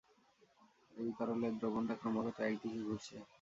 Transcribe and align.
এই 0.93 1.09
তরলের 1.17 1.53
দ্রবনটা 1.59 1.95
ক্রমাগত 1.95 2.37
একদিকে 2.41 2.79
ঘুরছে! 2.87 3.15